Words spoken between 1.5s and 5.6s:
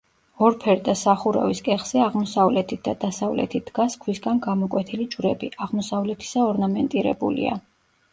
კეხზე აღმოსავლეთით და დასავლეთით დგას ქვისგან გამოკვეთილი ჯვრები,